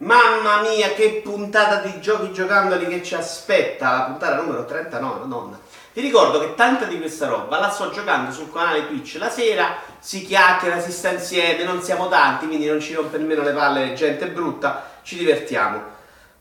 [0.00, 3.90] Mamma mia, che puntata di giochi giocandoli che ci aspetta!
[3.90, 5.58] La puntata numero 39, madonna.
[5.92, 9.74] Vi ricordo che tanta di questa roba la sto giocando sul canale Twitch la sera,
[9.98, 13.94] si chiacchiera, si sta insieme, non siamo tanti, quindi non ci rompe nemmeno le palle
[13.94, 15.82] gente brutta, ci divertiamo.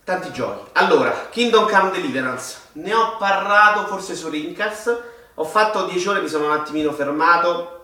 [0.03, 0.69] Tanti giochi.
[0.73, 2.57] Allora, Kingdom Come Deliverance.
[2.73, 4.95] Ne ho parlato forse su Rincas.
[5.33, 7.76] Ho fatto 10 ore, mi sono un attimino fermato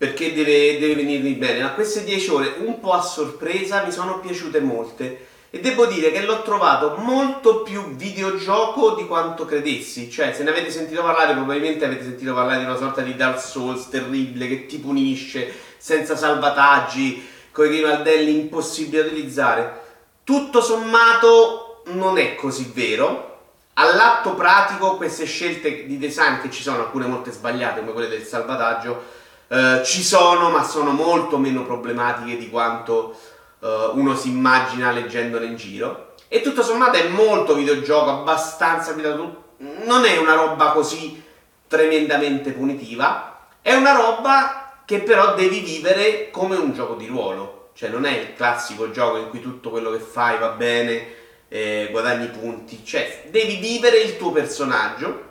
[0.00, 1.60] perché deve, deve venirmi bene.
[1.60, 5.26] Ma queste 10 ore, un po' a sorpresa, mi sono piaciute molte.
[5.50, 10.10] E devo dire che l'ho trovato molto più videogioco di quanto credessi.
[10.10, 13.38] Cioè, se ne avete sentito parlare, probabilmente avete sentito parlare di una sorta di Dark
[13.38, 19.80] Souls terribile che ti punisce, senza salvataggi, con i grimaldelli impossibili da utilizzare.
[20.24, 23.40] Tutto sommato non è così vero.
[23.74, 28.24] All'atto pratico queste scelte di design che ci sono, alcune molte sbagliate come quelle del
[28.24, 29.18] salvataggio,
[29.52, 33.18] eh, ci sono, ma sono molto meno problematiche di quanto
[33.58, 36.14] uh, uno si immagina leggendole in giro.
[36.28, 41.20] E tutto sommato è molto videogioco, abbastanza Non è una roba così
[41.66, 47.70] tremendamente punitiva, è una roba che però devi vivere come un gioco di ruolo.
[47.74, 51.06] Cioè non è il classico gioco in cui tutto quello che fai va bene,
[51.48, 52.84] eh, guadagni punti.
[52.84, 55.29] Cioè devi vivere il tuo personaggio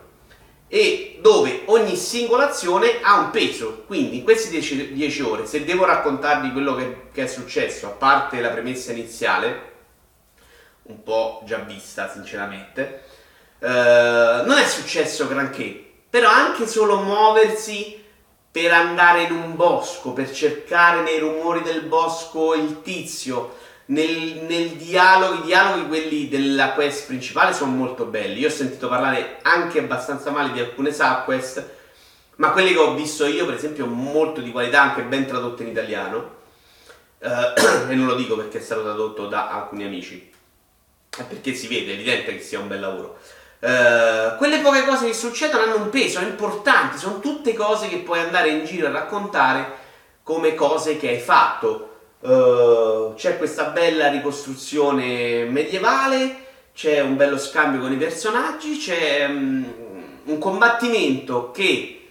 [0.71, 3.83] e dove ogni singola azione ha un peso.
[3.87, 8.39] Quindi in queste 10 ore, se devo raccontarvi quello che, che, è successo, a parte
[8.39, 9.67] la premessa iniziale,
[10.83, 13.03] un po' già vista sinceramente,
[13.59, 13.67] eh,
[14.45, 15.87] non è successo granché.
[16.09, 18.03] Però anche solo muoversi
[18.51, 23.55] per andare in un bosco, per cercare nei rumori del bosco il tizio,
[23.89, 28.39] nel, nel dialogo, i dialoghi quelli della quest principale sono molto belli.
[28.39, 31.67] Io ho sentito parlare anche abbastanza male di alcune subquest,
[32.35, 35.69] ma quelli che ho visto io, per esempio, molto di qualità, anche ben tradotte in
[35.69, 36.37] italiano.
[37.19, 40.31] Uh, e non lo dico perché è stato tradotto da alcuni amici,
[41.17, 43.17] è perché si vede, è evidente che sia un bel lavoro.
[43.59, 47.97] Uh, quelle poche cose che succedono hanno un peso, sono importanti, sono tutte cose che
[47.97, 49.87] puoi andare in giro a raccontare
[50.23, 51.88] come cose che hai fatto
[52.21, 59.65] Uh, c'è questa bella ricostruzione medievale, c'è un bello scambio con i personaggi, c'è um,
[60.25, 62.09] un combattimento che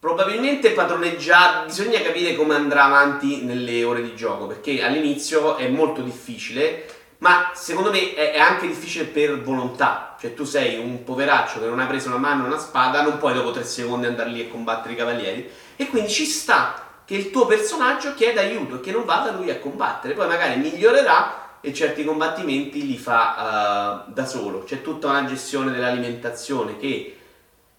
[0.00, 6.02] probabilmente padroneggia, bisogna capire come andrà avanti nelle ore di gioco, perché all'inizio è molto
[6.02, 6.86] difficile,
[7.18, 11.66] ma secondo me è, è anche difficile per volontà, cioè tu sei un poveraccio che
[11.66, 14.40] non ha preso una mano e una spada, non puoi dopo tre secondi andare lì
[14.40, 18.80] e combattere i cavalieri, e quindi ci sta che il tuo personaggio chieda aiuto e
[18.80, 20.12] che non vada lui a combattere.
[20.12, 24.62] Poi magari migliorerà e certi combattimenti li fa uh, da solo.
[24.64, 27.16] C'è tutta una gestione dell'alimentazione che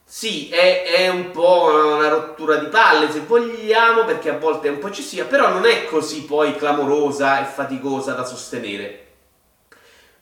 [0.03, 4.79] sì, è, è, un po' una rottura di palle se vogliamo, perché a volte un
[4.79, 9.09] po' ci sia, però non è così poi clamorosa e faticosa da sostenere.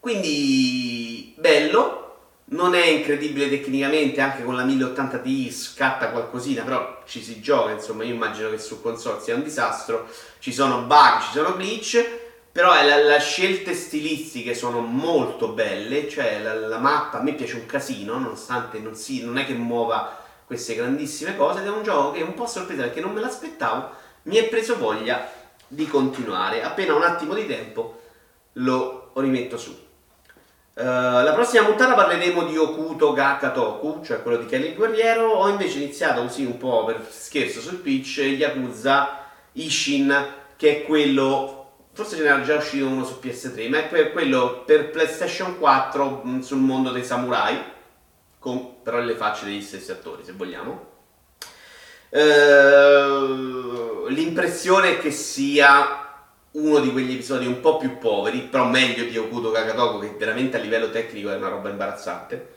[0.01, 2.06] Quindi bello,
[2.49, 7.71] non è incredibile tecnicamente, anche con la 1080 Ti scatta qualcosina, però ci si gioca,
[7.71, 10.07] insomma, io immagino che su console sia un disastro,
[10.39, 12.05] ci sono bug, ci sono glitch,
[12.51, 17.65] però le scelte stilistiche sono molto belle, cioè la, la, mappa a me piace un
[17.65, 22.13] casino, nonostante non, si, non è che muova queste grandissime cose, ed è un gioco
[22.13, 23.89] che è un po' sorpresa perché non me l'aspettavo,
[24.23, 25.29] mi è preso voglia
[25.67, 28.01] di continuare, appena un attimo di tempo
[28.53, 29.86] lo rimetto su.
[30.77, 35.31] Uh, la prossima puntata parleremo di Okuto ga Katoku, cioè quello di Kelly Guerriero.
[35.31, 41.77] Ho invece iniziato così un po' per scherzo sul pitch Yakuza Ishin, che è quello,
[41.93, 46.29] forse ce n'era già uscito uno su PS3, ma è quello per PlayStation 4 mh,
[46.29, 47.59] mm, sul mondo dei samurai,
[48.37, 50.89] con però le facce degli stessi attori, se vogliamo.
[52.09, 56.06] Uh, l'impressione è che sia
[56.57, 60.57] uno di quegli episodi un po' più poveri, però meglio di Okuto Kakatoko che veramente
[60.57, 62.55] a livello tecnico è una roba imbarazzante.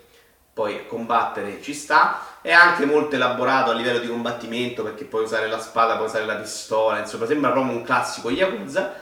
[0.53, 5.49] Poi combattere ci sta, è anche molto elaborato a livello di combattimento perché puoi usare
[5.49, 8.94] la spada, puoi usare la pistola, insomma sembra proprio un classico Yakuza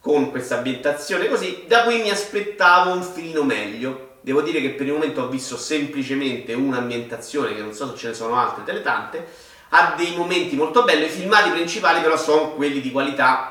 [0.00, 4.06] con questa ambientazione così, da cui mi aspettavo un filino meglio.
[4.20, 8.08] Devo dire che per il momento ho visto semplicemente un'ambientazione, che non so se ce
[8.08, 9.26] ne sono altre delle tante,
[9.70, 13.47] ha dei momenti molto belli, i filmati principali però sono quelli di qualità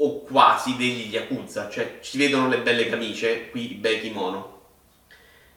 [0.00, 4.56] o quasi degli Yakuza, cioè ci vedono le belle camicie, qui i bei kimono.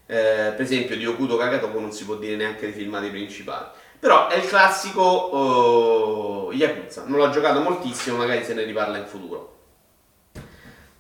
[0.08, 3.66] Eh, per esempio di Okuto Kagatoku non si può dire neanche dei filmati principali.
[4.00, 9.06] Però è il classico uh, Yakuza, non l'ho giocato moltissimo, magari se ne riparla in
[9.06, 9.60] futuro.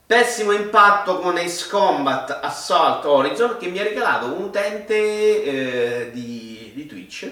[0.06, 6.72] Pessimo impatto con Ace Combat Assault Horizon che mi ha regalato un utente eh, di,
[6.76, 7.32] di, Twitch,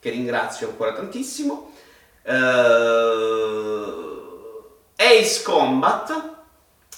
[0.00, 1.72] che ringrazio ancora tantissimo.
[2.22, 4.19] Eh,
[5.00, 6.38] Ace Combat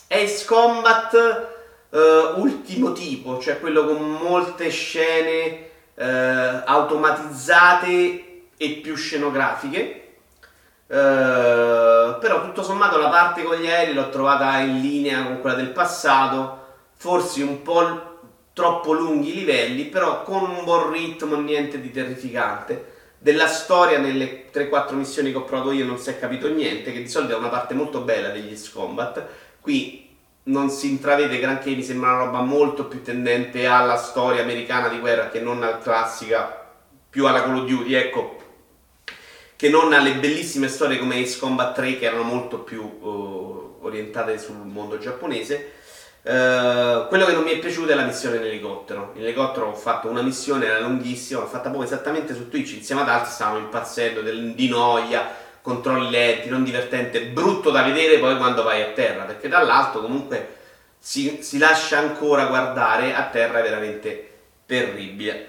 [0.09, 1.49] Ace Combat
[1.89, 8.25] uh, ultimo tipo, cioè quello con molte scene uh, automatizzate
[8.57, 9.99] e più scenografiche.
[10.87, 15.57] Uh, però tutto sommato la parte con gli aerei l'ho trovata in linea con quella
[15.57, 16.59] del passato,
[16.95, 18.19] forse un po'
[18.53, 22.92] troppo lunghi i livelli, però con un buon ritmo, niente di terrificante.
[23.23, 27.03] Della storia nelle 3-4 missioni che ho provato io non si è capito niente, che
[27.03, 29.25] di solito è una parte molto bella degli Scombat.
[29.61, 30.11] Qui
[30.45, 34.99] non si intravede granché, mi sembra una roba molto più tendente alla storia americana di
[34.99, 36.67] guerra che non al classica,
[37.09, 38.39] più alla Call of Duty, ecco,
[39.55, 44.37] che non alle bellissime storie come Ace Combat 3 che erano molto più uh, orientate
[44.37, 45.75] sul mondo giapponese.
[46.25, 49.13] Uh, quello che non mi è piaciuto è la missione in elicottero.
[49.17, 53.01] In elicottero ho fatto una missione, era lunghissima, l'ho fatta proprio esattamente su Twitch, insieme
[53.01, 55.29] ad altri stavamo impazzendo del, di noia,
[55.61, 60.57] controlli lenti, non divertente, brutto da vedere poi quando vai a terra, perché dall'alto comunque
[60.99, 64.31] si, si lascia ancora guardare, a terra è veramente
[64.65, 65.49] terribile.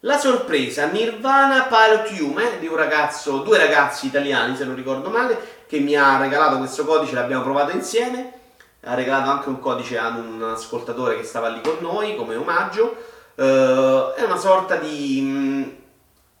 [0.00, 5.38] La sorpresa Nirvana Pilot Hume di un ragazzo, due ragazzi italiani se non ricordo male,
[5.68, 8.37] che mi ha regalato questo codice, l'abbiamo provato insieme,
[8.82, 12.96] ha regalato anche un codice ad un ascoltatore che stava lì con noi come omaggio.
[13.34, 15.62] Uh, è una sorta di mh, mm,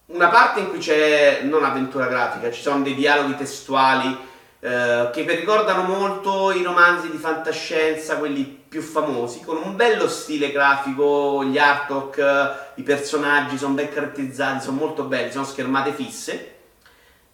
[0.06, 4.26] una parte in cui c'è non avventura grafica, ci sono dei dialoghi testuali
[4.60, 10.50] eh, che ricordano molto i romanzi di fantascienza, quelli più famosi, con un bello stile
[10.50, 16.56] grafico, gli artwork, i personaggi sono ben caratterizzati, sono molto belli, sono schermate fisse.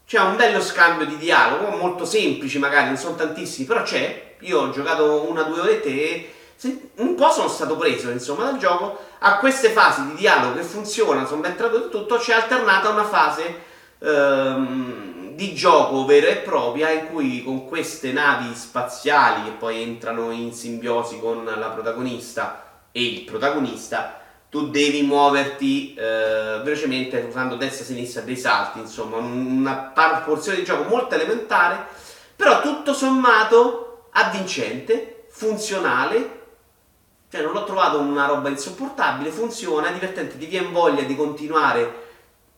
[0.06, 4.36] C'è un bello scambio di dialogo, molto semplici magari, non sono tantissimi, però c'è.
[4.40, 6.34] Io ho giocato una o due orette e
[6.96, 11.26] un po' sono stato preso insomma dal gioco a queste fasi di dialogo che funzionano,
[11.26, 13.62] sono ben tradotto tutto, c'è alternata una fase
[13.98, 20.30] ehm, di gioco vera e propria in cui con queste navi spaziali che poi entrano
[20.30, 24.20] in simbiosi con la protagonista e il protagonista
[24.54, 29.92] tu devi muoverti eh, velocemente usando destra e sinistra dei salti, insomma, una
[30.24, 31.84] porzione di gioco molto elementare,
[32.36, 36.42] però tutto sommato avvincente, funzionale
[37.28, 42.02] cioè non l'ho trovato una roba insopportabile, funziona, è divertente, ti viene voglia di continuare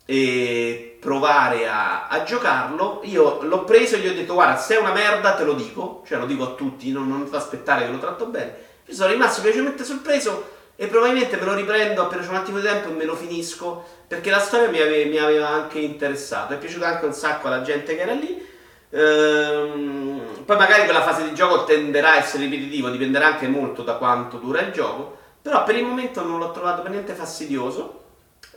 [0.05, 3.01] e provare a, a, giocarlo.
[3.05, 6.03] Io l'ho preso e gli ho detto guarda, se è una merda te lo dico,
[6.07, 8.55] cioè lo dico a tutti, non, non ti aspettare che lo tratto bene.
[8.85, 12.67] Io sono rimasto piacevolmente sorpreso e probabilmente me lo riprendo appena c'è un attimo di
[12.67, 16.53] tempo e me lo finisco perché la storia mi, ave, mi aveva anche interessato.
[16.53, 18.45] È piaciuto anche un sacco alla gente che era lì.
[18.91, 23.95] Ehm, poi magari quella fase di gioco tenderà a essere ripetitivo, dipenderà anche molto da
[23.95, 28.05] quanto dura il gioco, però per il momento non l'ho trovato per niente fastidioso.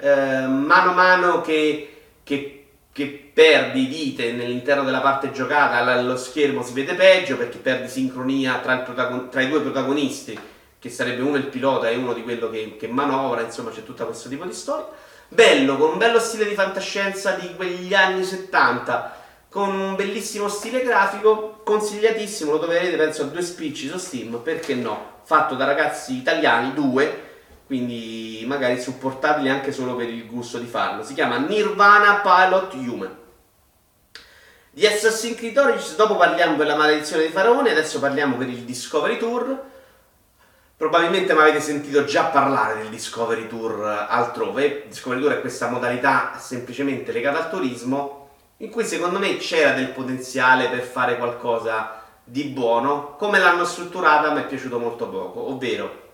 [0.02, 6.64] Ehm, mano a mano che, che, che perdi vite nell'interno della parte giocata, lo schermo
[6.64, 10.38] si vede peggio perché perdi sincronia tra, protagon- tra i due protagonisti,
[10.80, 14.06] che sarebbe uno il pilota e uno di quello che, che manovra, insomma c'è tutto
[14.06, 14.88] questo tipo di storia.
[15.28, 19.18] Bello, con un bello stile di fantascienza di quegli anni 70
[19.50, 24.76] con un bellissimo stile grafico, consigliatissimo, lo troverete penso a due spicci su Steam, perché
[24.76, 25.18] no?
[25.24, 27.28] Fatto da ragazzi italiani, due,
[27.66, 31.04] quindi magari supportabili anche solo per il gusto di farlo.
[31.04, 33.18] Si chiama Nirvana Pilot Human.
[34.72, 38.60] Di Assassin's Creed Origins dopo parliamo per la maledizione di Faraone, adesso parliamo per il
[38.60, 39.64] Discovery Tour.
[40.80, 44.86] Probabilmente mi avete sentito già parlare del Discovery Tour altrove.
[44.88, 49.90] Discovery Tour è questa modalità semplicemente legata al turismo in cui secondo me c'era del
[49.90, 56.12] potenziale per fare qualcosa di buono, come l'hanno strutturata mi è piaciuto molto poco, ovvero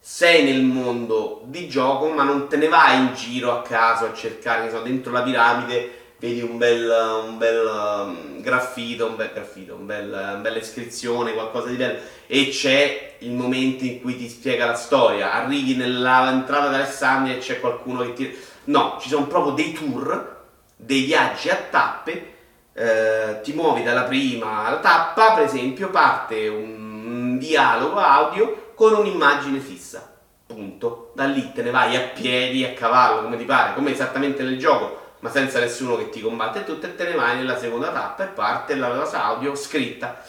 [0.00, 4.14] sei nel mondo di gioco ma non te ne vai in giro a caso a
[4.14, 9.30] cercare, che so, dentro la piramide vedi un bel, un bel um, graffito, un bel
[9.32, 14.16] graffito, un bel, una bella iscrizione, qualcosa di bello e c'è il momento in cui
[14.16, 18.36] ti spiega la storia, arrivi nell'entrata d'Alessandria e c'è qualcuno che ti...
[18.64, 20.36] No, ci sono proprio dei tour
[20.76, 22.34] dei viaggi a tappe,
[22.72, 30.16] eh, ti muovi dalla prima tappa, per esempio, parte un dialogo audio con un'immagine fissa.
[30.46, 31.12] Punto.
[31.14, 34.58] Da lì te ne vai a piedi, a cavallo, come ti pare, come esattamente nel
[34.58, 38.24] gioco, ma senza nessuno che ti combatte tutto e te ne vai nella seconda tappa
[38.24, 40.22] e parte la cosa audio scritta.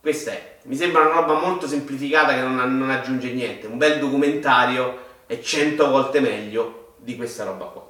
[0.00, 0.56] Questa è.
[0.64, 3.66] Mi sembra una roba molto semplificata che non, non aggiunge niente.
[3.66, 7.86] Un bel documentario è cento volte meglio di questa roba qua.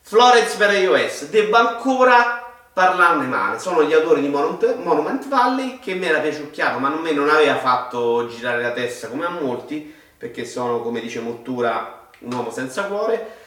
[0.00, 3.58] Florence per iOS, devo ancora parlarne male.
[3.58, 7.56] Sono gli autori di Monument Valley che mi era piaciucchiato, ma a me non aveva
[7.56, 12.84] fatto girare la testa come a molti, perché sono, come dice Mottura, un uomo senza
[12.84, 13.38] cuore.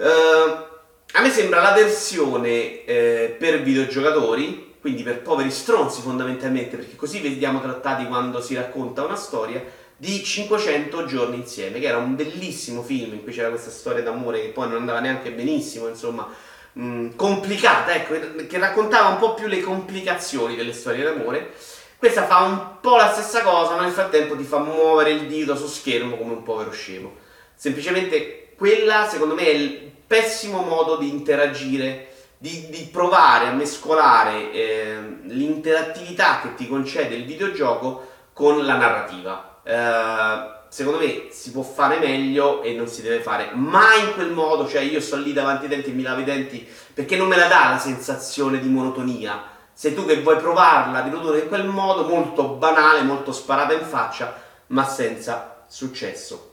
[0.00, 0.68] Uh,
[1.12, 7.20] a me sembra la versione eh, per videogiocatori quindi per poveri stronzi fondamentalmente, perché così
[7.20, 9.62] vediamo trattati quando si racconta una storia,
[9.96, 14.40] di 500 giorni insieme, che era un bellissimo film in cui c'era questa storia d'amore
[14.40, 16.26] che poi non andava neanche benissimo, insomma,
[16.72, 21.52] mh, complicata, ecco, che raccontava un po' più le complicazioni delle storie d'amore.
[21.98, 25.54] Questa fa un po' la stessa cosa, ma nel frattempo ti fa muovere il dito
[25.54, 27.16] su schermo come un povero scemo.
[27.54, 34.52] Semplicemente quella, secondo me, è il pessimo modo di interagire di, di, provare a mescolare
[34.52, 34.98] eh,
[35.28, 39.62] l'interattività che ti concede il videogioco con la narrativa.
[39.64, 44.30] Eh, secondo me si può fare meglio e non si deve fare mai in quel
[44.30, 47.28] modo, cioè io sto lì davanti ai denti e mi lavo i denti perché non
[47.28, 49.42] me la dà la sensazione di monotonia.
[49.72, 54.38] Sei tu che vuoi provarla, riprodurre in quel modo molto banale, molto sparata in faccia,
[54.66, 56.49] ma senza successo.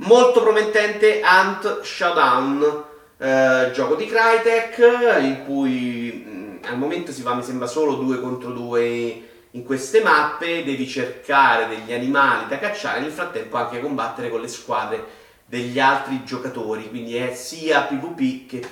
[0.00, 2.84] Molto promettente Ant Showdown
[3.18, 4.78] eh, gioco di Crytek
[5.22, 9.64] in cui mh, mm, al momento si fa mi sembra solo 2 contro 2 in
[9.64, 14.46] queste mappe, devi cercare degli animali da cacciare e nel frattempo anche combattere con le
[14.46, 15.04] squadre
[15.44, 18.62] degli altri giocatori, quindi è sia PvP che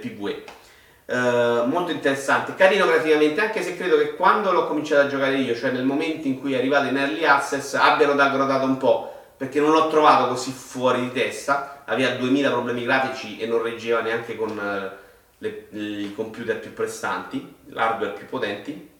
[0.00, 0.44] PvE.
[1.06, 5.56] Uh, molto interessante, carino graficamente, anche se credo che quando l'ho cominciato a giocare io,
[5.56, 9.58] cioè nel momento in cui è arrivato in early access, abbiano daggradato un po', perché
[9.58, 14.36] non l'ho trovato così fuori di testa, aveva 2000 problemi grafici e non reggeva neanche
[14.36, 14.90] con uh,
[15.38, 18.90] le, i computer più prestanti, l'hardware più potenti.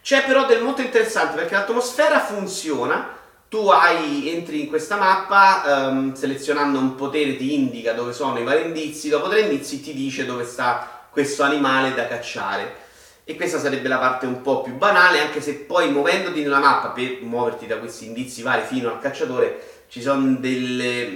[0.00, 3.08] C'è però del molto interessante perché l'atmosfera funziona,
[3.48, 8.44] tu hai, entri in questa mappa, um, selezionando un potere ti indica dove sono i
[8.44, 12.82] vari indizi, dopo tre indizi ti dice dove sta questo animale da cacciare.
[13.26, 16.88] E questa sarebbe la parte un po' più banale, anche se poi muovendoti nella mappa
[16.88, 21.08] per muoverti da questi indizi vari fino al cacciatore, ci sono delle,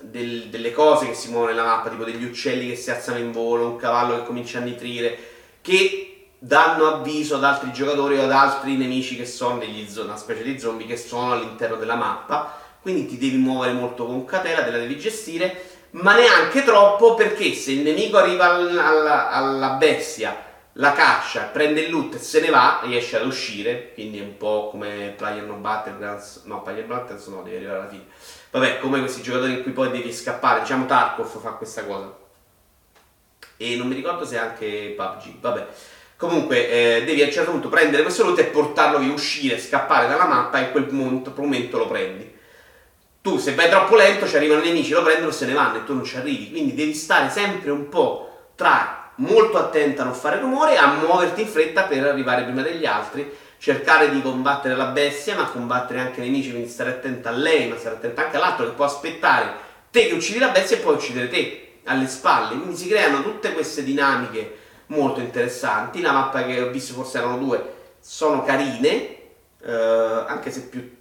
[0.00, 3.32] del, delle cose che si muovono nella mappa, tipo degli uccelli che si alzano in
[3.32, 5.18] volo, un cavallo che comincia a nitrire,
[5.62, 10.42] che danno avviso ad altri giocatori o ad altri nemici che sono degli una specie
[10.42, 12.60] di zombie che sono all'interno della mappa.
[12.82, 17.54] Quindi ti devi muovere molto con catena, te la devi gestire, ma neanche troppo perché
[17.54, 20.45] se il nemico arriva alla, alla bestia,
[20.78, 24.36] la caccia, prende il loot e se ne va, riesce ad uscire, quindi è un
[24.36, 28.04] po' come Player No Battlegrounds, no, Player Battlegrounds no, devi arrivare alla fine.
[28.50, 32.14] Vabbè, come questi giocatori in cui poi devi scappare, diciamo Tarkov fa questa cosa.
[33.56, 35.66] E non mi ricordo se anche PUBG, vabbè.
[36.16, 40.08] Comunque eh, devi a un certo punto prendere questo loot e portarlo via, uscire, scappare
[40.08, 42.34] dalla mappa e in quel momento, momento lo prendi.
[43.22, 45.78] Tu se vai troppo lento ci arrivano i nemici, lo prendono e se ne vanno
[45.78, 46.50] e tu non ci arrivi.
[46.50, 51.42] Quindi devi stare sempre un po' tra molto attento a non fare rumore a muoverti
[51.42, 56.20] in fretta per arrivare prima degli altri, cercare di combattere la bestia, ma combattere anche
[56.20, 59.64] i nemici, quindi stare attento a lei, ma stare attento anche all'altro che può aspettare
[59.90, 62.56] te che uccidi la bestia e poi uccidere te alle spalle.
[62.56, 66.00] Quindi si creano tutte queste dinamiche molto interessanti.
[66.00, 69.16] La mappa che ho visto, forse erano due, sono carine,
[69.62, 70.95] eh, anche se piuttosto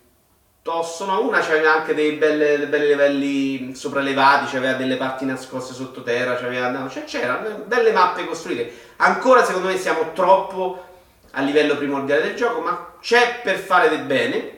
[1.05, 1.21] no.
[1.21, 6.89] Una c'aveva anche dei belli, belli livelli sopraelevati, c'aveva delle parti nascoste sottoterra, c'aveva, no,
[6.89, 8.71] cioè, c'erano belle mappe costruite.
[8.97, 10.83] Ancora secondo me siamo troppo
[11.31, 14.53] a livello primordiale del gioco, ma c'è per fare del bene.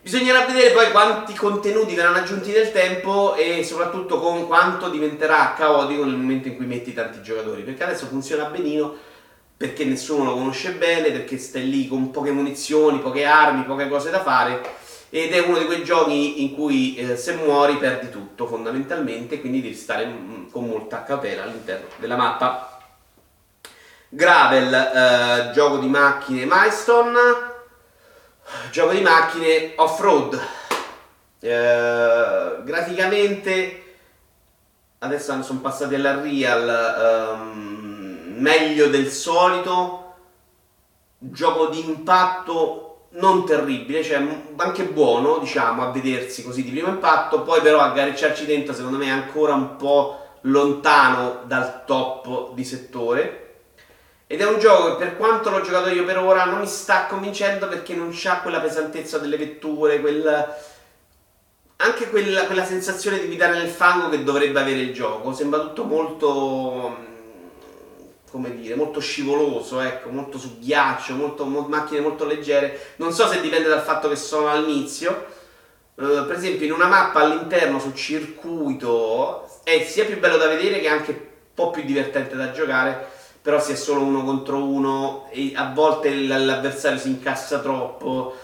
[0.00, 6.04] Bisognerà vedere poi quanti contenuti verranno aggiunti nel tempo e soprattutto con quanto diventerà caotico
[6.04, 8.94] nel momento in cui metti tanti giocatori, perché adesso funziona benino
[9.56, 14.10] perché nessuno lo conosce bene, perché stai lì con poche munizioni, poche armi, poche cose
[14.10, 18.48] da fare ed è uno di quei giochi in cui eh, se muori perdi tutto
[18.48, 22.80] fondamentalmente, quindi devi stare mm, con molta cautela all'interno della mappa.
[24.08, 27.52] Gravel, eh, gioco di macchine milestone
[28.70, 30.40] Gioco di macchine off-road.
[31.40, 33.82] Eh, graficamente
[34.98, 37.73] adesso sono passati alla real um,
[38.36, 40.00] meglio del solito.
[41.18, 44.22] Gioco di impatto non terribile, cioè
[44.56, 48.98] anche buono, diciamo, a vedersi così di primo impatto, poi però a gareggiarci dentro secondo
[48.98, 53.44] me è ancora un po' lontano dal top di settore
[54.26, 57.06] ed è un gioco che per quanto l'ho giocato io per ora non mi sta
[57.06, 60.54] convincendo perché non c'ha quella pesantezza delle vetture, quel...
[61.76, 65.34] anche quella, quella, sensazione di guidare nel fango che dovrebbe avere il gioco.
[65.34, 66.96] Sembra tutto molto,
[68.34, 72.94] come dire, molto scivoloso, ecco, molto su ghiaccio, molto, mo, macchine molto leggere.
[72.96, 75.26] Non so se dipende dal fatto che sono all'inizio.
[75.94, 80.80] Uh, per esempio in una mappa all'interno sul circuito è sia più bello da vedere
[80.80, 81.18] che anche un
[81.54, 86.12] po' più divertente da giocare però se è solo uno contro uno e a volte
[86.14, 88.34] l'avversario si incassa troppo.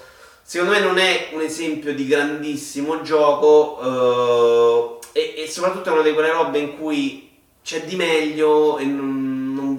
[0.43, 6.03] Secondo me non è un esempio di grandissimo gioco eh, e, e, soprattutto è una
[6.03, 7.31] di quelle robe in cui
[7.63, 9.30] c'è di meglio e non,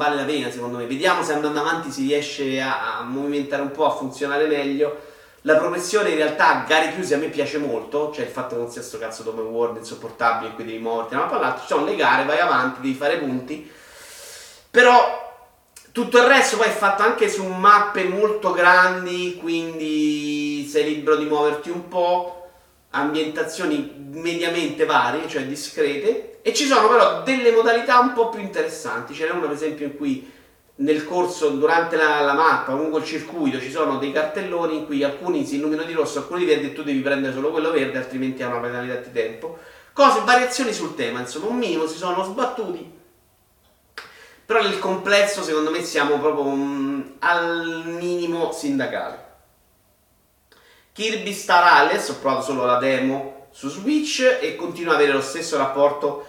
[0.01, 0.85] vale la pena secondo me.
[0.87, 5.09] Vediamo se andando avanti si riesce a, a movimentare un po', a funzionare meglio.
[5.41, 8.61] La progressione in realtà a gare chiuse a me piace molto, cioè il fatto che
[8.61, 11.67] non sia sto cazzo open world insopportabile in cui devi morti, ma poi l'altro ci
[11.67, 13.71] sono le gare, vai avanti, devi fare punti.
[14.69, 15.19] Però
[15.91, 21.25] tutto il resto poi è fatto anche su mappe molto grandi, quindi sei libero di
[21.25, 22.40] muoverti un po',
[22.91, 29.13] ambientazioni mediamente varie, cioè discrete, e ci sono però delle modalità un po' più interessanti.
[29.13, 30.31] Ce n'è una per esempio in cui
[30.75, 35.03] nel corso, durante la, la mappa, lungo il circuito, ci sono dei cartelloni in cui
[35.03, 37.97] alcuni si illuminano di rosso, alcuni di verde e tu devi prendere solo quello verde,
[37.97, 39.57] altrimenti ha una penalità di tempo.
[39.93, 42.99] Cose, variazioni sul tema, insomma, un minimo si sono sbattuti
[44.51, 49.29] però nel complesso secondo me siamo proprio um, al minimo sindacale.
[50.93, 55.21] Kirby Star Allies, ho provato solo la demo su Switch e continuo ad avere lo
[55.21, 56.25] stesso rapporto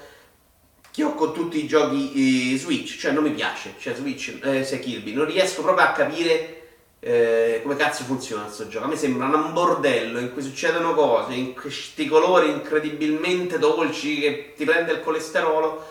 [0.93, 4.63] che ho con tutti i giochi eh, Switch, cioè non mi piace, cioè Switch, eh,
[4.63, 6.63] sia Kirby, non riesco proprio a capire
[7.01, 8.85] eh, come cazzo funziona questo gioco.
[8.85, 14.53] A me sembra un bordello in cui succedono cose, in questi colori incredibilmente dolci che
[14.57, 15.85] ti prende il colesterolo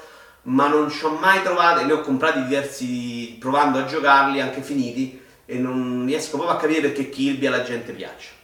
[0.43, 4.61] ma non ci ho mai trovato, e ne ho comprati diversi provando a giocarli, anche
[4.61, 8.39] finiti, e non riesco proprio a capire perché Kirby alla gente piace.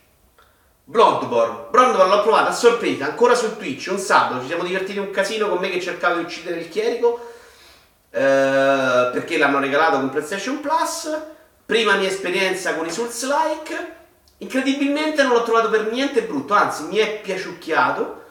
[0.90, 5.12] Bloodborne, Bloodborne l'ho provato a sorpresa, ancora su Twitch, un sabato, ci siamo divertiti un
[5.12, 7.20] casino con me che cercavo di uccidere il chierico,
[8.10, 11.14] eh, perché l'hanno regalato con PlayStation Plus,
[11.66, 13.96] prima mia esperienza con i Souls-like,
[14.38, 18.24] incredibilmente non l'ho trovato per niente brutto, anzi mi è piaciucchiato,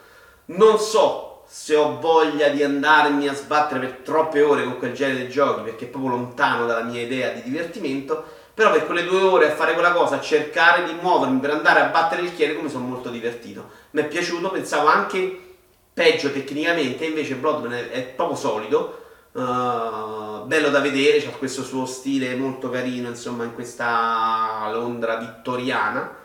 [0.45, 5.27] non so se ho voglia di andarmi a sbattere per troppe ore con quel genere
[5.27, 9.21] di giochi perché è proprio lontano dalla mia idea di divertimento, però per quelle due
[9.21, 12.63] ore a fare quella cosa, a cercare di muovermi per andare a battere il chierico
[12.63, 13.69] mi sono molto divertito.
[13.91, 15.55] Mi è piaciuto, pensavo anche
[15.93, 22.33] peggio tecnicamente, invece Bloodborne è, proprio solido, uh, bello da vedere, ha questo suo stile
[22.33, 26.15] molto carino, insomma, in questa Londra vittoriana.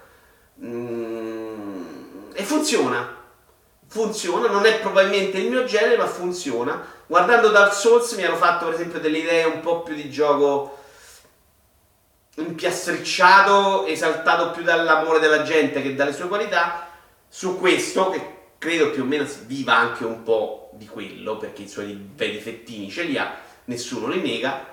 [0.65, 1.83] Mm,
[2.33, 3.15] e funziona,
[3.89, 6.83] funziona, non è probabilmente il mio genere, ma funziona.
[7.07, 10.81] Guardando Dark Souls mi hanno fatto per esempio delle idee un po' più di gioco
[12.37, 16.89] impiastricciato, esaltato più dall'amore della gente che dalle sue qualità.
[17.29, 18.21] Su questo, che
[18.59, 22.91] credo più o meno viva anche un po' di quello, perché i suoi bei difettini
[22.91, 24.71] ce li ha, nessuno li nega.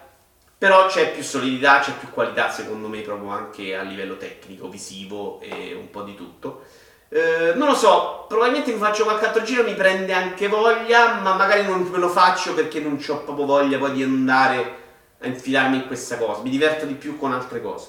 [0.57, 5.39] Però c'è più solidità, c'è più qualità secondo me proprio anche a livello tecnico, visivo
[5.39, 6.65] e un po' di tutto.
[7.07, 11.33] Eh, non lo so, probabilmente mi faccio qualche altro giro, mi prende anche voglia, ma
[11.33, 14.78] magari non me lo faccio perché non ho proprio voglia poi di andare
[15.19, 16.41] a infilarmi in questa cosa.
[16.41, 17.87] Mi diverto di più con altre cose.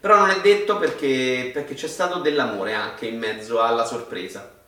[0.00, 4.58] Però non è detto perché, perché c'è stato dell'amore anche in mezzo alla sorpresa.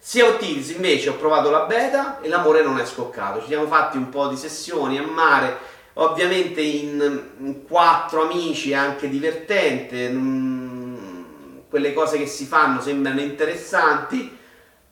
[0.00, 3.40] Sia Thieves invece ho provato la beta e l'amore non è scoccato.
[3.40, 5.58] Ci siamo fatti un po' di sessioni a mare,
[5.94, 10.08] ovviamente in, quattro amici, è anche divertente.
[10.10, 14.36] Non, quelle cose che si fanno sembrano interessanti,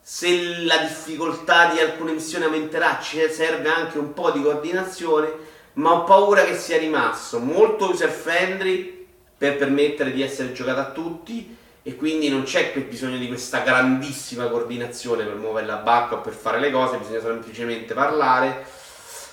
[0.01, 5.33] se la difficoltà di alcune missioni aumenterà ci serve anche un po' di coordinazione,
[5.77, 9.05] ma ho paura che sia rimasto molto user friendly
[9.37, 14.47] per permettere di essere giocato a tutti e quindi non c'è bisogno di questa grandissima
[14.47, 18.65] coordinazione per muovere la barca o per fare le cose, bisogna semplicemente parlare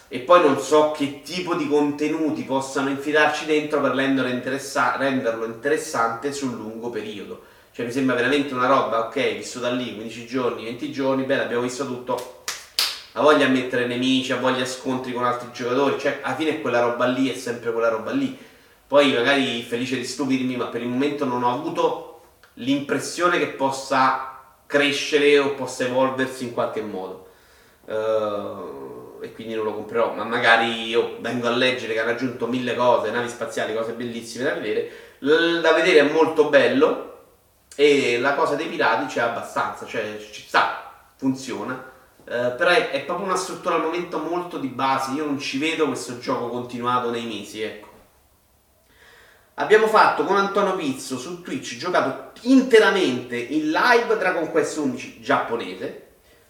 [0.08, 5.46] e poi non so che tipo di contenuti possano infilarci dentro per renderlo, interessa- renderlo
[5.46, 7.42] interessante sul lungo periodo.
[7.72, 11.42] Cioè mi sembra veramente una roba, ok, visto da lì 15 giorni, 20 giorni, bene,
[11.42, 12.43] abbiamo visto tutto.
[13.16, 16.60] Ha voglia a mettere nemici, ha voglia a scontri con altri giocatori, cioè alla fine
[16.60, 18.36] quella roba lì è sempre quella roba lì.
[18.86, 22.22] Poi magari felice di stupirmi, ma per il momento non ho avuto
[22.54, 27.28] l'impressione che possa crescere o possa evolversi in qualche modo.
[27.84, 32.48] Uh, e quindi non lo comprerò, ma magari io vengo a leggere che ha raggiunto
[32.48, 34.90] mille cose, navi spaziali, cose bellissime da vedere.
[35.18, 37.12] Da vedere è molto bello
[37.76, 41.92] e la cosa dei pirati c'è abbastanza, cioè ci sta, funziona.
[42.24, 45.58] Uh, però è, è, proprio una struttura al momento molto di base, io non ci
[45.58, 47.92] vedo questo gioco continuato nei mesi, ecco.
[49.56, 56.02] Abbiamo fatto con Antonio Pizzo su Twitch, giocato interamente in live Dragon Quest 11 giapponese,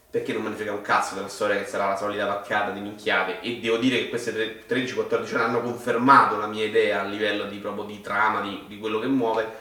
[0.09, 2.81] perché non me ne frega un cazzo della storia che sarà la solita vaccata di
[2.81, 3.41] minchiate.
[3.41, 7.59] E devo dire che queste 13-14 ore hanno confermato la mia idea a livello di,
[7.59, 9.53] proprio di trama, di, di quello che muove.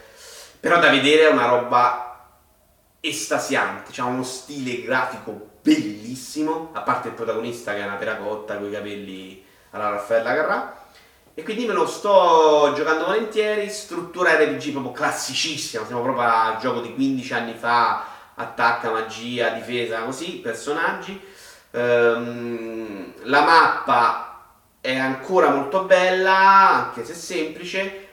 [0.60, 2.30] Però da vedere è una roba
[3.02, 8.68] estasiante, c'ha uno stile grafico bellissimo, a parte il protagonista che è una terracotta con
[8.68, 10.82] i capelli alla Raffaella Carrà.
[11.34, 16.82] E quindi me lo sto giocando volentieri, struttura RPG proprio classicissima, siamo proprio a gioco
[16.82, 21.20] di 15 anni fa attacca, magia, difesa, così, personaggi.
[21.72, 24.46] Ehm, la mappa
[24.80, 28.10] è ancora molto bella, anche se semplice.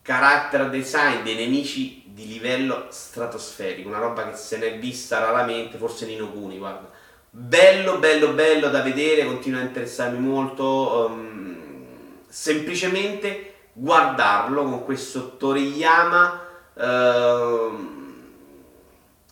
[0.00, 5.78] Character design dei nemici di livello stratosferico, una roba che se ne è vista raramente,
[5.78, 6.90] forse Nino Cuni, guarda.
[7.30, 11.06] Bello, bello, bello da vedere, continua a interessarmi molto.
[11.08, 16.82] Um, semplicemente guardarlo con questo Toriyama uh,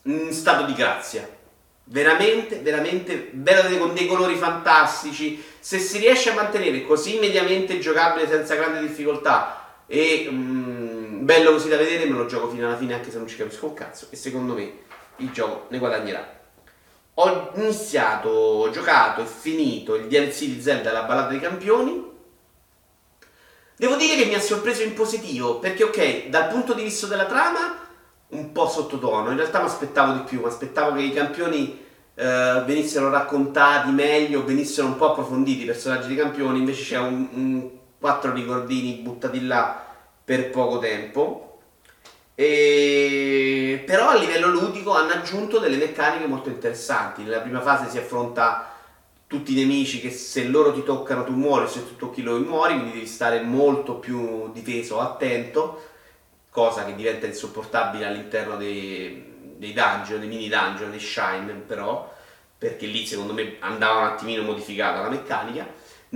[0.03, 1.29] in stato di grazia
[1.87, 5.42] veramente, veramente bello con dei colori fantastici.
[5.59, 10.96] Se si riesce a mantenere così mediamente giocabile senza grande difficoltà e mm,
[11.27, 13.67] bello così da vedere, me lo gioco fino alla fine anche se non ci capisco
[13.67, 14.07] un cazzo.
[14.11, 14.85] E secondo me
[15.17, 16.35] il gioco ne guadagnerà.
[17.15, 22.15] Ho iniziato, ho giocato e finito il DLC di Zelda La ballata dei campioni.
[23.77, 27.27] Devo dire che mi ha sorpreso in positivo, perché ok, dal punto di vista della
[27.27, 27.85] trama
[28.29, 29.31] un po' sottotono.
[29.31, 31.85] In realtà mi aspettavo di più, mi aspettavo che i campioni
[32.15, 37.29] eh, venissero raccontati meglio, venissero un po' approfonditi i personaggi dei campioni, invece c'è un,
[37.33, 39.86] un quattro ricordini buttati là
[40.27, 41.61] per poco tempo.
[42.35, 43.85] E...
[43.87, 47.23] Però a livello ludico hanno aggiunto delle meccaniche molto interessanti.
[47.23, 48.73] Nella prima fase si affronta
[49.29, 52.75] tutti i nemici che se loro ti toccano tu muori, se tu tocchi loro muori,
[52.75, 55.81] quindi devi stare molto più difeso, attento
[56.51, 62.12] cosa che diventa insopportabile all'interno dei, dei dungeon, dei mini dungeon, dei shine però,
[62.59, 65.67] perché lì secondo me andava un attimino modificata la meccanica.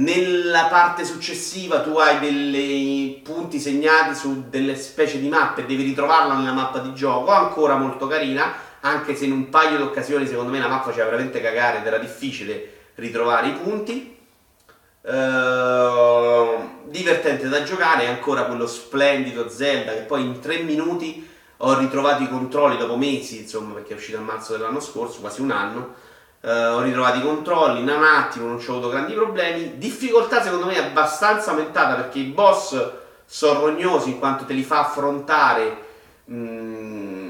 [0.01, 6.37] Nella parte successiva tu hai dei punti segnati su delle specie di mappe, devi ritrovarla
[6.37, 10.51] nella mappa di gioco, ancora molto carina, anche se in un paio di occasioni secondo
[10.51, 14.17] me la mappa faceva veramente cagare ed era difficile ritrovare i punti.
[15.03, 22.23] Uh, divertente da giocare, ancora quello splendido Zelda che poi in tre minuti ho ritrovato
[22.23, 25.95] i controlli dopo mesi, insomma, perché è uscito a marzo dell'anno scorso, quasi un anno.
[26.43, 29.77] Uh, ho ritrovato i controlli in un attimo, non ci ho avuto grandi problemi.
[29.77, 32.93] Difficoltà secondo me abbastanza aumentata perché i boss
[33.27, 35.89] sono rognosi in quanto te li fa affrontare.
[36.25, 37.21] Mh,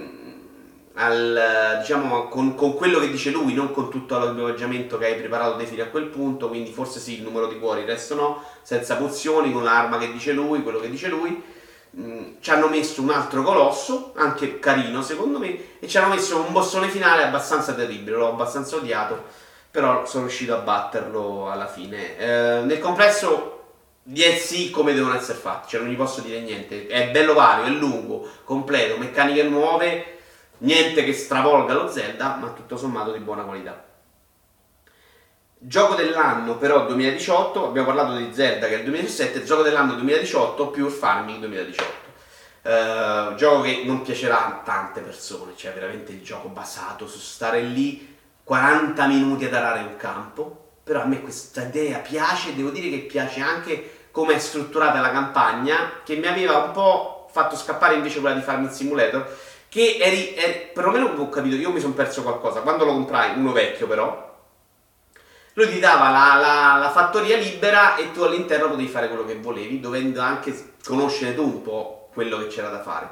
[0.94, 5.56] al, diciamo, con, con, quello che dice lui, non con tutto l'equipaggiamento che hai preparato
[5.56, 8.44] dei fili a quel punto, quindi forse sì, il numero di cuori, il resto no,
[8.62, 11.42] senza pozioni, con l'arma che dice lui, quello che dice lui.
[12.40, 16.52] Ci hanno messo un altro colosso, anche carino secondo me, e ci hanno messo un
[16.52, 19.24] bossone finale abbastanza terribile, l'ho abbastanza odiato,
[19.70, 22.16] però sono riuscito a batterlo alla fine.
[22.16, 23.56] Eh, nel complesso
[24.02, 27.70] DLC come devono essere fatti, cioè non gli posso dire niente, è bello vario, è
[27.70, 30.18] lungo, completo, meccaniche nuove
[30.60, 33.82] Niente che stravolga lo Zelda, ma tutto sommato di buona qualità.
[35.62, 40.68] Gioco dell'anno però 2018, abbiamo parlato di Zelda che è il 2017, gioco dell'anno 2018
[40.68, 41.92] Pure Farming 2018.
[42.62, 47.60] Uh, gioco che non piacerà a tante persone, cioè veramente il gioco basato su stare
[47.60, 52.88] lì 40 minuti ad arare un campo, però a me questa idea piace, devo dire
[52.88, 57.96] che piace anche come è strutturata la campagna, che mi aveva un po' fatto scappare
[57.96, 59.30] invece quella di Farming Simulator,
[59.68, 63.52] che eri, eri perlomeno ho capito, io mi sono perso qualcosa, quando lo comprai, uno
[63.52, 64.29] vecchio però,
[65.54, 69.36] lui ti dava la, la, la, fattoria libera e tu all'interno potevi fare quello che
[69.36, 73.08] volevi, dovendo anche conoscere tu un po' quello che c'era da fare.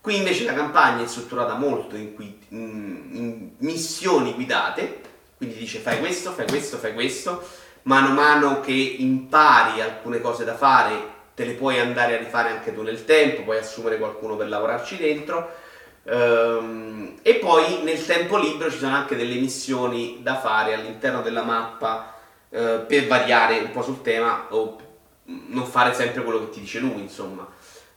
[0.00, 2.14] Qui invece la campagna è strutturata molto in,
[2.48, 5.00] in, in missioni guidate,
[5.36, 7.46] quindi dice fai questo, fai questo, fai questo,
[7.82, 12.48] mano a mano che impari alcune cose da fare te le puoi andare a rifare
[12.48, 15.64] anche tu nel tempo, puoi assumere qualcuno per lavorarci dentro
[16.08, 21.42] Um, e poi nel tempo libero ci sono anche delle missioni da fare all'interno della
[21.42, 22.14] mappa
[22.48, 24.78] uh, per variare un po' sul tema o
[25.24, 27.46] non fare sempre quello che ti dice lui, insomma.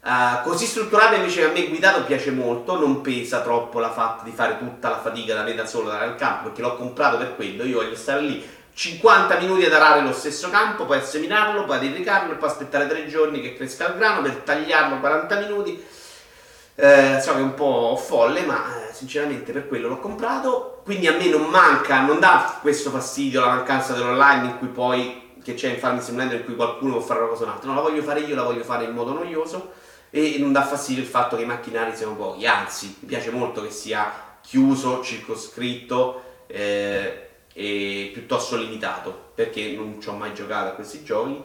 [0.02, 4.32] Uh, così strutturata invece a me guidato piace molto, non pesa troppo la fatta di
[4.32, 7.36] fare tutta la fatica da me da solo dare al campo, perché l'ho comprato per
[7.36, 8.44] quello, io voglio stare lì
[8.74, 12.88] 50 minuti ad arare lo stesso campo, poi a seminarlo, poi ad irrigarlo poi aspettare
[12.88, 15.86] 3 giorni che cresca il grano per tagliarlo 40 minuti
[16.80, 20.82] eh, so che è un po' folle, ma eh, sinceramente per quello l'ho comprato.
[20.86, 25.28] Quindi a me non manca, non dà questo fastidio la mancanza dell'online in cui poi
[25.44, 27.70] che c'è in Farming Simulator in cui qualcuno può fare una cosa o un'altra.
[27.70, 29.72] No, la voglio fare io, la voglio fare in modo noioso
[30.10, 33.62] e non dà fastidio il fatto che i macchinari siano pochi, anzi, mi piace molto
[33.62, 40.72] che sia chiuso, circoscritto eh, e piuttosto limitato, perché non ci ho mai giocato a
[40.72, 41.44] questi giochi.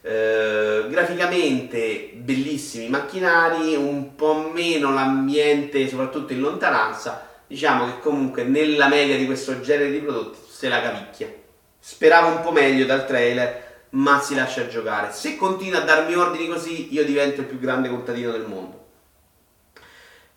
[0.00, 7.26] Eh, graficamente bellissimi macchinari, un po' meno l'ambiente, soprattutto in lontananza.
[7.46, 11.32] Diciamo che comunque nella media di questo genere di prodotti se la cavicchia.
[11.78, 15.12] Speravo un po' meglio dal trailer, ma si lascia giocare.
[15.12, 18.86] Se continua a darmi ordini così, io divento il più grande contadino del mondo.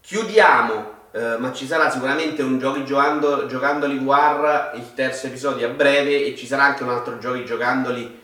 [0.01, 5.71] Chiudiamo eh, ma ci sarà sicuramente un giochi giocando, giocandoli War, il terzo episodio a
[5.71, 8.19] breve, e ci sarà anche un altro giochi giocandoli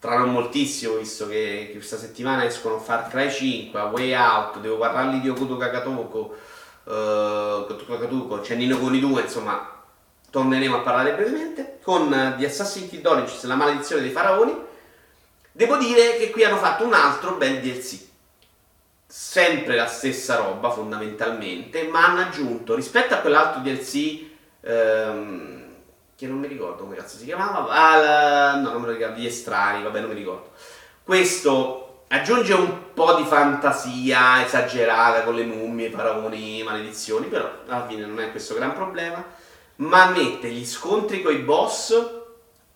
[0.00, 4.58] tra non moltissimo, visto che, che questa settimana escono Far Cry 5, A Way Out,
[4.58, 6.36] devo parlargli di Okuto Kakatoko,
[6.84, 9.82] uh, Kakatuko, c'è Nino Kuni 2, insomma,
[10.30, 14.56] torneremo a parlare brevemente, con uh, di Assassin's Creed Origins, la maledizione dei faraoni.
[15.52, 18.08] Devo dire che qui hanno fatto un altro bel DLC
[19.10, 24.20] sempre la stessa roba fondamentalmente, ma hanno aggiunto rispetto a quell'altro DLC
[24.60, 25.59] ehm,
[26.20, 29.24] che non mi ricordo come cazzo si chiamava, al, no non me lo ricordo, gli
[29.24, 30.50] estranei, vabbè non mi ricordo.
[31.02, 38.04] Questo aggiunge un po' di fantasia esagerata con le mummie, faraoni, maledizioni, però alla fine
[38.04, 39.24] non è questo gran problema,
[39.76, 42.18] ma mette gli scontri con i boss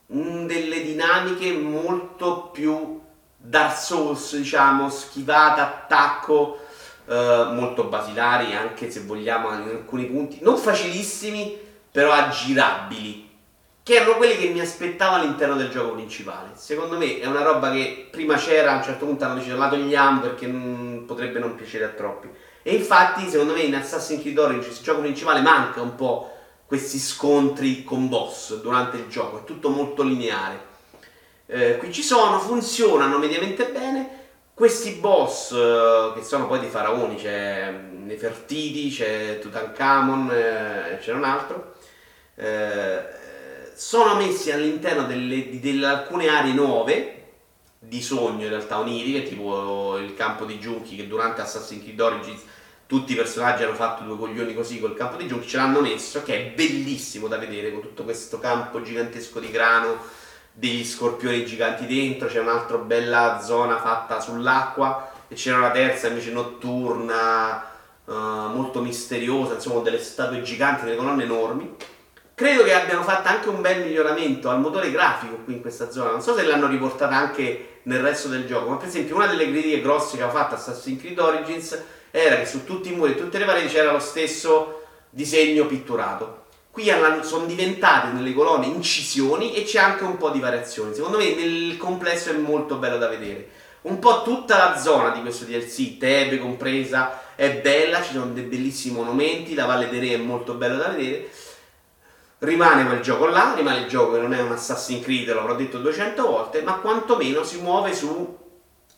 [0.07, 2.99] delle dinamiche molto più
[3.37, 6.61] Dark Souls, diciamo, schivata, attacco,
[7.07, 13.33] eh, molto basilari, anche se vogliamo in alcuni punti, non facilissimi, però aggirabili,
[13.85, 16.51] che erano quelli che mi aspettavo all'interno del gioco principale.
[16.55, 19.69] Secondo me è una roba che prima c'era, a un certo punto hanno deciso la
[19.69, 22.29] togliamo perché non, potrebbe non piacere a troppi.
[22.63, 26.33] E infatti, secondo me, in Assassin's Creed Origins, il gioco principale, manca un po'
[26.67, 30.73] questi scontri con boss durante il gioco, è tutto molto lineare
[31.47, 34.23] eh, qui ci sono, funzionano mediamente bene.
[34.55, 41.25] Questi boss, eh, che sono poi dei faraoni, c'è Nefertiti, c'è Tutankhamon, eh, c'è un
[41.25, 41.75] altro,
[42.37, 43.23] eh,
[43.75, 47.23] sono messi all'interno delle, di delle, alcune aree nuove,
[47.79, 52.43] di sogno in realtà oniriche, tipo il campo di Giunchi che durante Assassin's Creed Origins
[52.87, 56.23] tutti i personaggi hanno fatto due coglioni così col campo di Giunchi, ce l'hanno messo,
[56.23, 59.99] che è bellissimo da vedere con tutto questo campo gigantesco di grano
[60.53, 66.31] degli scorpioni giganti dentro, c'è un'altra bella zona fatta sull'acqua e c'era una terza invece
[66.31, 67.65] notturna,
[68.05, 71.75] uh, molto misteriosa, insomma delle statue giganti, delle colonne enormi.
[72.35, 76.11] Credo che abbiano fatto anche un bel miglioramento al motore grafico qui in questa zona,
[76.11, 79.49] non so se l'hanno riportata anche nel resto del gioco, ma per esempio una delle
[79.49, 83.17] critiche grosse che ha fatto Assassin's Creed Origins era che su tutti i muri e
[83.17, 86.43] tutte le pareti c'era lo stesso disegno pitturato
[86.75, 86.91] Qui
[87.23, 90.93] sono diventate nelle colonne incisioni e c'è anche un po' di variazioni.
[90.93, 93.49] Secondo me nel complesso è molto bello da vedere.
[93.83, 98.43] Un po' tutta la zona di questo DLC, Tebe compresa, è bella, ci sono dei
[98.43, 101.29] bellissimi monumenti, la Valle dei Re è molto bello da vedere.
[102.45, 105.79] Rimane quel gioco là, rimane il gioco che non è un Assassin's Creed, l'avrò detto
[105.79, 108.39] 200 volte, ma quantomeno si muove su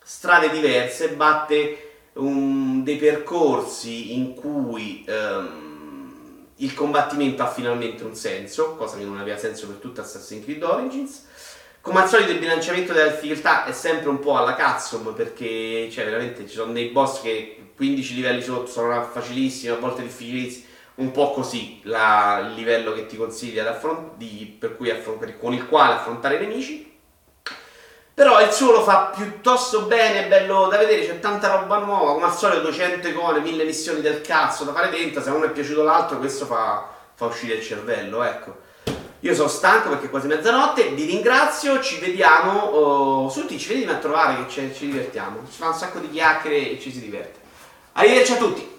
[0.03, 5.05] strade diverse, batte un, dei percorsi in cui...
[5.09, 5.67] Um,
[6.61, 10.63] il combattimento ha finalmente un senso, cosa che non aveva senso per tutta Assassin's Creed
[10.63, 11.27] Origins.
[11.81, 16.05] Come al solito il bilanciamento della difficoltà è sempre un po' alla cazzom perché cioè,
[16.05, 20.66] veramente ci sono dei boss che 15 livelli sotto sono facilissimi, a volte difficilissimi,
[20.97, 25.53] un po' così la, il livello che ti consiglia affront- di, per cui affron- con
[25.53, 26.95] il quale affrontare i nemici.
[28.15, 32.15] Però il suo lo fa piuttosto bene, è bello da vedere, c'è tanta roba nuova,
[32.15, 35.51] come al solito 200 icone, 1000 missioni del cazzo da fare dentro, se uno è
[35.51, 38.65] piaciuto l'altro questo fa, fa uscire il cervello, ecco.
[39.21, 43.93] Io sono stanco perché è quasi mezzanotte, vi ringrazio, ci vediamo oh, su Twitch, venitemi
[43.93, 47.39] a trovare che ci divertiamo, si fa un sacco di chiacchiere e ci si diverte.
[47.93, 48.76] Arrivederci a tutti!